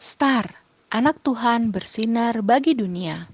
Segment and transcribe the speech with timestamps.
[0.00, 0.56] Star,
[0.88, 3.28] anak Tuhan bersinar bagi dunia.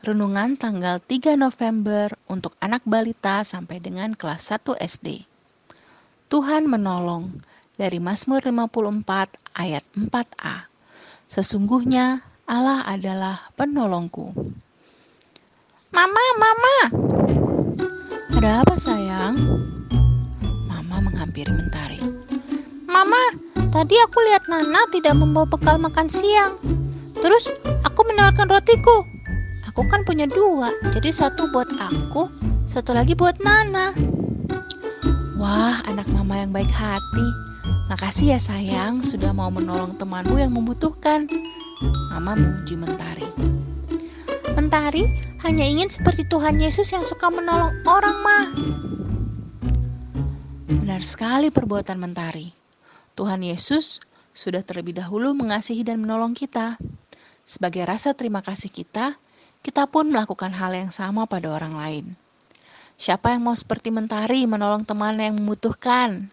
[0.00, 5.28] Renungan tanggal 3 November untuk anak balita sampai dengan kelas 1 SD.
[6.32, 7.36] Tuhan menolong
[7.76, 10.64] dari Mazmur 54 ayat 4a.
[11.28, 14.32] Sesungguhnya Allah adalah penolongku.
[15.92, 16.76] Mama, mama.
[18.40, 19.36] Ada apa sayang?
[20.64, 22.00] Mama menghampiri Mentari.
[22.88, 23.36] Mama,
[23.76, 26.56] tadi aku lihat Nana tidak membawa bekal makan siang.
[27.20, 27.52] Terus
[27.84, 29.04] aku menawarkan rotiku.
[29.68, 32.32] Aku kan punya dua, jadi satu buat aku,
[32.64, 33.92] satu lagi buat Nana.
[35.36, 37.28] Wah, anak mama yang baik hati.
[37.92, 41.28] Makasih ya sayang sudah mau menolong temanmu yang membutuhkan.
[42.16, 43.28] Mama memuji Mentari.
[44.56, 45.04] Mentari
[45.44, 48.40] hanya ingin seperti Tuhan Yesus yang suka menolong orang, Ma.
[50.72, 52.65] Benar sekali perbuatan Mentari.
[53.16, 54.04] Tuhan Yesus
[54.36, 56.76] sudah terlebih dahulu mengasihi dan menolong kita.
[57.48, 59.16] Sebagai rasa terima kasih kita,
[59.64, 62.04] kita pun melakukan hal yang sama pada orang lain.
[63.00, 66.28] Siapa yang mau seperti Mentari menolong teman yang membutuhkan?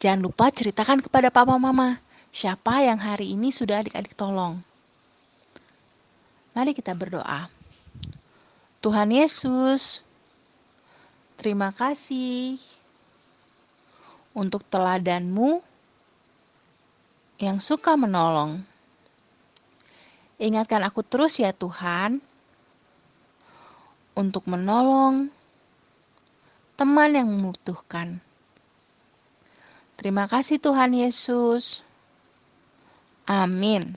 [0.00, 2.00] Jangan lupa ceritakan kepada papa mama
[2.32, 4.60] siapa yang hari ini sudah adik-adik tolong.
[6.56, 7.50] Mari kita berdoa.
[8.78, 10.06] Tuhan Yesus,
[11.36, 12.56] terima kasih
[14.38, 15.58] untuk teladanmu
[17.42, 18.62] yang suka menolong.
[20.38, 22.22] Ingatkan aku terus ya Tuhan,
[24.18, 25.30] untuk menolong
[26.74, 28.18] teman yang membutuhkan.
[29.98, 31.86] Terima kasih Tuhan Yesus.
[33.26, 33.94] Amin.